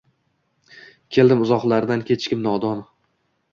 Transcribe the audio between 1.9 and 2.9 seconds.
kechikib nodon